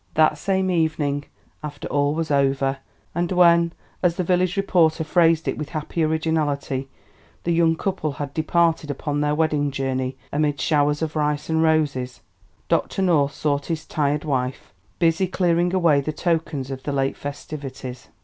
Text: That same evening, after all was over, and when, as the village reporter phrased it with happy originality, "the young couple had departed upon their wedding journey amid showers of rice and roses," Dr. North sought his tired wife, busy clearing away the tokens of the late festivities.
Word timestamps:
That 0.15 0.39
same 0.39 0.71
evening, 0.71 1.25
after 1.63 1.87
all 1.89 2.15
was 2.15 2.31
over, 2.31 2.77
and 3.13 3.31
when, 3.31 3.71
as 4.01 4.15
the 4.15 4.23
village 4.23 4.57
reporter 4.57 5.03
phrased 5.03 5.47
it 5.47 5.59
with 5.59 5.69
happy 5.69 6.01
originality, 6.01 6.87
"the 7.43 7.53
young 7.53 7.75
couple 7.75 8.13
had 8.13 8.33
departed 8.33 8.89
upon 8.89 9.21
their 9.21 9.35
wedding 9.35 9.69
journey 9.69 10.17
amid 10.33 10.59
showers 10.59 11.03
of 11.03 11.15
rice 11.15 11.49
and 11.49 11.61
roses," 11.61 12.21
Dr. 12.67 13.03
North 13.03 13.33
sought 13.35 13.67
his 13.67 13.85
tired 13.85 14.23
wife, 14.23 14.73
busy 14.97 15.27
clearing 15.27 15.71
away 15.71 16.01
the 16.01 16.11
tokens 16.11 16.71
of 16.71 16.81
the 16.81 16.91
late 16.91 17.15
festivities. 17.15 18.07